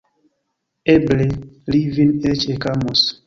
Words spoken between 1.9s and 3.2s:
vin eĉ ekamos.